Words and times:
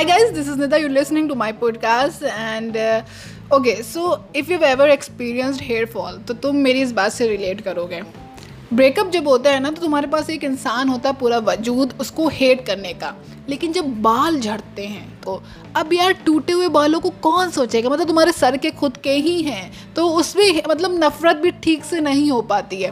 Hi 0.00 0.04
guys, 0.04 0.30
this 0.32 0.48
is 0.48 0.56
Nida. 0.56 0.80
You're 0.80 0.88
listening 0.88 1.28
to 1.28 1.34
my 1.34 1.52
podcast 1.52 2.22
and 2.26 2.74
uh, 2.74 3.02
okay, 3.52 3.82
so 3.82 4.24
if 4.32 4.48
you've 4.48 4.62
ever 4.62 4.86
experienced 4.88 5.60
hair 5.60 5.86
fall, 5.86 6.14
तो 6.28 6.34
तुम 6.34 6.56
मेरी 6.56 6.82
इस 6.82 6.92
बात 6.92 7.12
से 7.12 7.28
relate 7.28 7.60
करोगे। 7.60 8.00
ब्रेकअप 8.72 9.10
जब 9.12 9.28
होता 9.28 9.50
है 9.50 9.60
ना 9.60 9.70
तो 9.70 9.82
तुम्हारे 9.82 10.06
पास 10.06 10.30
एक 10.30 10.44
इंसान 10.44 10.88
होता 10.88 11.08
है 11.08 11.16
पूरा 11.20 11.38
वजूद 11.50 11.92
उसको 12.00 12.28
हेट 12.28 12.64
करने 12.66 12.92
का। 12.94 13.14
लेकिन 13.48 13.72
जब 13.72 13.92
बाल 14.02 14.40
झड़ते 14.40 14.86
हैं 14.86 15.20
तो 15.20 15.42
अब 15.76 15.92
यार 15.92 16.12
टूटे 16.26 16.52
हुए 16.52 16.68
बालों 16.78 17.00
को 17.00 17.10
कौन 17.28 17.50
सोचेगा? 17.50 17.90
मतलब 17.90 18.06
तुम्हारे 18.08 18.32
सर 18.32 18.56
के 18.56 18.70
खुद 18.80 18.96
के 19.04 19.16
ही 19.18 19.40
हैं 19.42 19.94
तो 19.94 20.08
उसमें 20.08 20.62
मतलब 20.68 20.98
नफ़रत 21.04 21.36
भी 21.36 21.50
ठीक 21.62 21.84
से 21.84 22.00
नहीं 22.00 22.30
हो 22.30 22.42
पाती 22.54 22.82
है। 22.82 22.90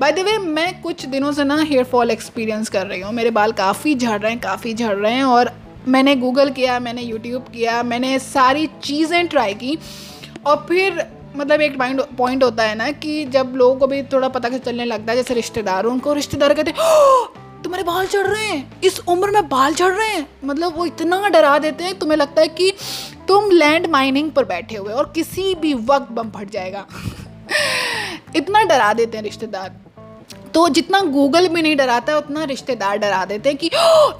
बाय 0.00 0.12
द 0.12 0.26
वे 0.26 0.38
मैं 0.48 0.80
कुछ 0.82 1.06
दिनों 1.06 1.32
से 1.32 1.44
ना 1.44 1.62
हेयर 1.62 1.84
फॉल 1.84 2.10
एक्सपीरियंस 2.10 2.68
कर 2.68 2.86
रही 2.86 3.00
हूँ। 3.00 3.12
मेरे 3.12 3.30
बाल 3.30 3.52
काफ़ी 3.64 3.94
झड़ 3.94 4.20
रहे 4.20 4.32
हैं 4.32 4.40
काफ़ी 4.40 4.74
झड़ 4.74 4.96
रहे 4.96 5.14
हैं 5.14 5.24
और 5.24 5.56
मैंने 5.88 6.16
गूगल 6.16 6.50
किया, 6.50 6.80
मैंने 6.80 7.02
यूट्यूब 7.02 7.42
किया, 7.42 7.82
मैंने 7.82 8.18
सारी 8.18 8.66
चीज़ें 8.66 9.28
ट्राई 9.28 9.54
की। 9.54 9.78
और 10.46 10.66
फिर 10.68 11.06
मतलब 11.36 11.60
एक 11.60 11.78
माइंड 11.78 12.02
पॉइंट 12.02 12.44
होता 12.44 12.62
है 12.62 12.74
ना 12.74 12.90
कि 12.90 13.24
जब 13.24 13.52
लोगों 13.56 13.76
को 13.76 13.86
भी 13.86 14.02
थोड़ा 14.02 14.28
पता 14.28 14.48
चलने 14.48 14.84
लगता 14.84 15.12
है, 15.12 15.16
जैसे 15.16 15.34
रिश्तेदार, 15.34 15.84
उनको 15.84 16.12
रिश्तेदार 16.12 16.54
कहते 16.54 16.72
तुम्हारे 17.62 17.82
बाल 17.82 18.06
चढ़ 18.06 18.26
रहे 18.26 18.46
हैं, 18.46 18.80
इस 18.84 19.00
उम्र 19.00 19.30
में 19.30 19.48
बाल 19.48 19.74
चढ़ 19.74 19.92
रहे 19.92 20.08
हैं। 20.08 20.28
मतलब 20.44 20.76
वो 20.76 20.86
इतना 20.86 21.28
डरा 21.28 21.58
देते 21.58 21.84
हैं, 21.84 21.98
तुम्हें 21.98 22.18
लगता 22.18 22.42
है 22.42 22.48
कि 22.48 22.72
तुम 23.28 23.50
लैंड 23.50 23.86
माइनिंग 23.86 24.30
पर 24.30 24.44
बैठे 24.44 24.76
हुए 24.76 24.92
और 24.92 25.12
किसी 25.14 25.54
भी 25.54 25.74
वक्त 25.74 26.12
बम 26.12 26.30
फट 26.30 26.50
जाएगा। 26.50 26.86
इतना 28.36 28.62
डरा 28.62 28.92
देते 28.92 29.16
हैं 29.18 29.24
रिश्तेदार। 29.24 29.76
तो 30.54 30.68
जितना 30.68 31.00
गूगल 31.00 31.48
भी 31.48 31.62
नहीं 31.62 31.76
डराता 31.76 32.12
है 32.12 32.18
उतना 32.18 32.44
रिश्तेदार 32.44 32.98
डरा 32.98 33.24
देते 33.24 33.48
हैं 33.48 33.58
कि 33.58 33.70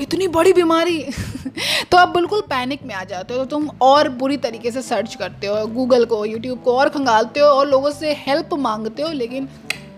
इतनी 0.05 0.29
बड़ी 0.29 0.53
बीमारी। 0.53 1.03
तो 1.91 1.97
आप 1.97 2.09
बिल्कुल 2.09 2.41
पैनिक 2.41 2.83
में 2.83 2.95
आ 2.95 3.05
जाते 3.05 3.35
हो 3.35 3.39
तो 3.39 3.45
तुम 3.45 3.71
और 3.83 4.09
बुरी 4.09 4.37
तरीके 4.37 4.71
से 4.71 4.83
सर्च 4.83 5.15
करते 5.15 5.47
हो 5.47 5.67
गूगल 5.67 6.05
को 6.05 6.25
यूट्यूब 6.25 6.63
को 6.63 6.77
और 6.79 6.89
खंगालते 6.89 7.41
हो 7.41 7.47
और 7.47 7.69
लोगों 7.69 7.91
से 7.91 8.13
हेल्प 8.13 8.55
मांगते 8.55 9.03
हो, 9.03 9.13
लेकिन 9.13 9.49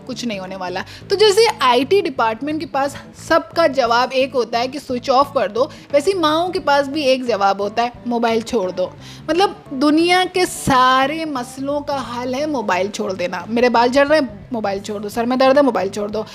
कुछ 0.06 0.25
नहीं 0.25 0.38
होने 0.38 0.56
वाला। 0.56 0.84
तो 1.11 1.16
जैसे 1.16 1.47
आईटी 1.62 2.00
डिपार्टमेंट 2.03 2.61
के 2.61 2.66
पास 2.66 2.97
सबका 3.28 3.66
जवाब 3.66 4.12
एक 4.12 4.34
होता 4.34 4.58
है 4.58 4.69
कि 4.69 4.78
स्विच 4.78 5.11
ऑफ़ 5.11 5.28
कर 5.34 5.53
दो, 5.53 5.70
वैसे 5.92 6.14
माओ 6.14 6.50
के 6.50 6.58
पास 6.58 6.88
भी 6.88 7.03
एक 7.03 7.25
जवाब 7.25 7.61
होता 7.61 7.83
है 7.83 7.92
मोबाइल 8.06 8.42
छोड़ 8.42 8.70
दो। 8.70 8.91
मतलब 9.31 9.64
दुनिया 9.72 10.25
के 10.25 10.47
सारे 10.47 11.25
मसलों 11.25 11.81
का 11.81 11.97
हल 11.97 12.34
है 12.34 12.47
मोबाइल 12.47 12.88
छोड़ 12.88 13.12
देना। 13.12 13.44
मेरे 13.48 13.69
बाल 13.69 13.91
झड़ 13.91 14.06
रहे 14.08 14.20
हैं 14.20 14.48
मोबाइल 14.53 14.81
छोड़ 14.81 15.03
दो। 15.03 15.08
सर 15.08 15.27
में 15.27 15.38
दर्द 15.38 15.56
है 15.56 15.62
मोबाइल 15.62 15.91
छोड़ 15.91 16.11
दो। 16.11 16.27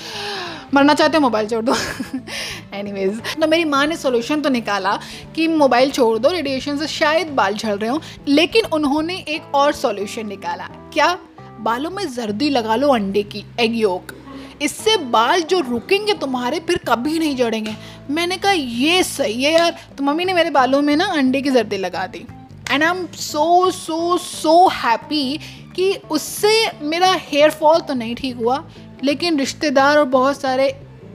मरना 0.73 0.93
चाहते 0.93 1.17
हो 1.17 1.21
मोबाइल 1.21 1.47
छोड़ 1.47 1.63
दो। 1.65 1.73
एनीवेज 2.75 3.21
तो 3.41 3.47
मेरी 3.47 3.65
माँ 3.65 3.85
ने 3.87 3.97
सोल्यूशन 3.97 4.41
तो 4.41 4.49
निकाला 4.49 4.97
कि 5.35 5.47
मोबाइल 5.47 5.91
छोड़ 5.91 6.17
दो 6.19 6.29
रेडिएशन 6.31 6.77
से 6.77 6.87
शायद 6.87 7.27
बाल 7.29 7.53
झड़ 7.53 7.75
रहे 7.75 7.89
हो, 7.89 8.01
लेकिन 8.27 8.65
उन्होंने 8.73 9.17
एक 9.17 9.55
और 9.55 9.73
सोल्यूशन 9.73 10.27
निकाला। 10.27 10.67
क्या? 10.93 11.17
बालों 11.61 11.89
में 11.89 12.07
जर्दी 12.13 12.49
लगा 12.49 12.75
लो 12.75 12.93
अंडे 12.93 13.23
की 13.23 13.43
एग 13.59 13.75
योक 13.75 14.13
इससे 14.61 14.95
बाल 14.97 15.41
जो 15.41 15.59
रुकेंगे 15.59 16.13
तुम्हारे, 16.13 16.59
फिर 16.59 16.77
कभी 16.87 17.17
नहीं 17.19 17.35
जड़ेंगे। 17.35 17.75
मैंने 18.09 18.37
कहा, 18.37 18.51
ये 18.51 19.01
सही 19.03 19.43
है 19.43 19.53
यार 19.53 19.75
तो 19.97 20.03
मम्मी 20.03 20.25
ने 20.25 20.33
मेरे 20.33 20.49
बालों 20.49 20.81
में 20.81 20.95
ना 20.95 21.05
अंडे 21.13 21.41
की 21.41 21.49
जर्दी 21.49 21.77
लगा 21.77 22.05
दी। 22.07 22.25
And 22.71 22.83
I 22.83 22.89
am 22.89 23.05
so 23.13 23.71
so 23.71 24.17
so 24.17 24.67
happy 24.73 25.39
कि 25.75 25.91
उससे 26.11 26.53
मेरा 26.81 27.11
हेयर 27.21 27.51
फॉल 27.51 27.79
तो 27.79 27.93
नहीं 27.93 28.15
ठीक 28.15 28.35
हुआ, 28.35 28.63
लेकिन 29.03 29.39
रिश्तेदार 29.39 29.97
और 29.97 30.05
बहुत 30.09 30.41
सारे 30.41 30.69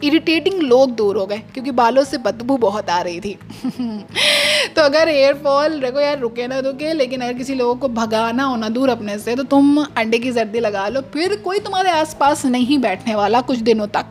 इरिटेटिंग 0.05 0.62
लोग 0.62 0.91
दूर 0.91 1.17
हो 1.17 1.27
गए, 1.27 1.39
क्योंकि 1.39 1.70
बालों 1.70 2.05
से 2.05 2.19
बदबू 2.19 2.56
बहुत 2.56 2.91
आ 2.91 3.01
रही 3.03 3.20
थी। 3.20 3.39
तो 4.77 4.83
अगर 4.83 5.09
एयरफॉल 5.09 5.41
फॉल 5.41 5.81
देखो 5.81 6.01
यार, 6.01 6.19
रुके 6.19 6.47
ना 6.47 6.59
रुके, 6.59 6.93
लेकिन 6.93 7.20
अगर 7.20 7.33
किसी 7.33 7.55
लोगों 7.55 7.75
को 7.75 7.89
भगाना 7.89 8.44
हो 8.44 8.56
ना 8.56 8.69
दूर 8.69 8.88
अपने 8.88 9.19
से 9.19 9.37
तो 9.37 9.43
तुम 9.43 9.84
अंडे 9.97 10.19
की 10.19 10.33
सर्दी 10.33 10.61
लगा 10.61 10.88
लो। 10.88 11.00
फिर 11.00 11.37
कोई 11.37 11.59
तुम्हारे 11.59 11.91
आसपास 11.91 12.47
नहीं 12.47 12.78
बैठने 12.78 13.15
वाला 13.15 13.41
कुछ 13.41 13.59
दिनों 13.59 13.87
तक। 13.87 14.06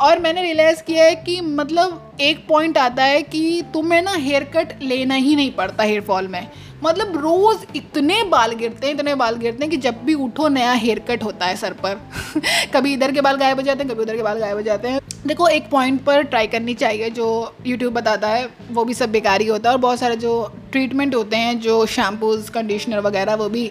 और 0.00 0.18
मैंने 0.18 0.42
रियलाइज़ 0.42 0.82
किया 0.82 1.04
है 1.04 1.14
कि 1.14 1.40
मतलब 1.40 2.12
एक 2.20 2.46
पॉइंट 2.48 2.78
आता 2.78 3.04
है 3.04 3.22
कि 3.22 3.62
तुम्हें 3.74 4.02
ना 4.02 4.12
हेयर 4.12 4.44
कट 4.44 4.82
लेना 4.82 5.14
ही 5.14 5.36
नहीं 5.36 5.50
पड़ता 5.52 5.84
हेयर 5.84 6.00
फॉल 6.00 6.28
में। 6.28 6.48
मतलब 6.84 7.16
रोज़ 7.16 7.76
इतने 7.76 8.22
बाल 8.22 8.52
गिरते 8.52 8.86
हैं, 8.86 8.94
इतने 8.94 9.14
बाल 9.14 9.36
गिरते 9.36 9.64
हैं 9.64 9.70
कि 9.70 9.76
जब 9.76 10.04
भी 10.04 10.14
उठो 10.14 10.48
नया 10.48 10.72
हेयर 10.72 10.98
कट 10.98 11.22
होता 11.22 11.46
है 11.46 11.56
सर 11.56 11.72
पर। 11.72 12.00
कभी 12.74 12.92
इधर 12.92 13.12
के 13.12 13.20
बाल 13.20 13.36
गायब 13.36 13.56
हो 13.56 13.62
जाते 13.62 13.84
हैं, 13.84 13.92
कभी 13.92 14.02
उधर 14.02 14.16
के 14.16 14.22
बाल 14.22 14.38
गायब 14.38 14.56
हो 14.56 14.62
जाते 14.62 14.88
हैं। 14.88 15.00
देखो, 15.26 15.48
एक 15.48 15.70
पॉइंट 15.70 16.04
पर 16.04 16.22
ट्राई 16.22 16.46
करनी 16.46 16.74
चाहिए, 16.74 17.10
जो 17.10 17.54
यूट्यूब 17.66 17.92
बताता 17.92 18.28
है, 18.28 18.48
वो 18.70 18.84
भी 18.84 18.94
सब 18.94 19.12
बेकार 19.12 19.40
ही 19.40 19.46
होता 19.46 19.70
है। 19.70 19.76
और 19.76 19.80
बहुत 19.80 19.98
सारे 19.98 20.16
जो 20.16 20.52
ट्रीटमेंट 20.72 21.14
होते 21.14 21.36
हैं, 21.36 21.60
जो 21.60 21.86
शैम्पूज़ 21.86 22.50
कंडीशनर 22.50 23.00
वगैरह, 23.00 23.34
वो 23.34 23.48
भी 23.48 23.70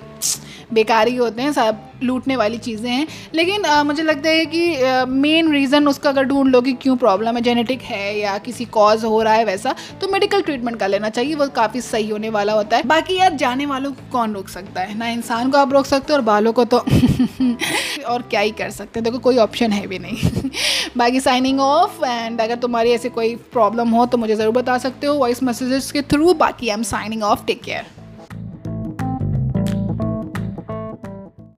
बेकार 0.73 1.07
ही 1.07 1.15
होते 1.15 1.41
हैं 1.41 1.51
सब 1.53 1.85
लूटने 2.03 2.35
वाली 2.35 2.57
चीज़ें 2.57 2.89
हैं। 2.89 3.07
लेकिन 3.33 3.65
आ, 3.65 3.83
मुझे 3.83 4.03
लगता 4.03 4.29
है 4.29 4.45
कि 4.45 5.05
मेन 5.11 5.51
रीज़न 5.51 5.87
उसका 5.87 6.09
अगर 6.09 6.23
ढूंढ 6.23 6.51
लो 6.51 6.61
कि 6.61 6.73
क्यों 6.73 6.95
प्रॉब्लम 6.97 7.35
है 7.35 7.41
जेनेटिक 7.41 7.81
है 7.81 8.17
या 8.19 8.37
किसी 8.39 8.65
कॉज 8.67 9.03
हो 9.05 9.21
रहा 9.21 9.33
है 9.33 9.45
वैसा 9.45 9.75
तो 10.01 10.07
मेडिकल 10.07 10.41
ट्रीटमेंट 10.41 10.79
कर 10.79 10.89
लेना 10.89 11.09
चाहिए 11.09 11.35
वो 11.35 11.47
काफ़ी 11.55 11.81
सही 11.81 12.09
होने 12.09 12.29
वाला 12.29 12.53
होता 12.53 12.77
है। 12.77 12.83
बाकी 12.87 13.17
यार 13.17 13.33
जाने 13.35 13.65
वालों 13.65 13.91
को 13.91 14.09
कौन 14.11 14.33
रोक 14.33 14.49
सकता 14.49 14.81
है? 14.81 14.97
ना 14.97 15.07
इंसान 15.09 15.51
को 15.51 15.57
आप 15.57 15.73
रोक 15.73 15.85
सकते 15.85 16.13
हो 16.13 16.17
और 16.17 16.25
बालों 16.25 16.53
को 16.53 16.65
तो 16.65 16.77
और 18.07 18.21
क्या 18.21 18.39
ही 18.39 18.51
कर 18.51 18.69
सकते 18.71 18.99
हैं? 18.99 19.03
देखो 19.03 19.19
कोई 19.19 19.37
ऑप्शन 19.39 19.71
है 19.71 19.85
भी 19.87 19.99
नहीं। 19.99 20.49
बाकी 20.97 21.19
साइनिंग 21.19 21.59
ऑफ़ 21.59 22.03
एंड 22.05 22.41
अगर 22.41 22.55
तुम्हारी 22.57 22.91
ऐसे 22.91 23.09
कोई 23.11 23.35
प्रॉब्लम 23.53 23.89
हो 23.89 24.05
तो 24.05 24.17
मुझे 24.17 24.35
ज़रूर 24.35 24.53
बता 24.53 24.77
सकते 24.77 25.07
हो 25.07 25.15
वॉइस 25.15 25.43
मैसेजेस 25.43 25.91
के 25.91 26.01
थ्रू 26.03 26.33
बाकी 26.35 26.69
I 26.69 26.73
am 26.73 26.83
signing 26.87 27.23
off 27.23 27.45
take 27.45 27.61
care 27.63 27.98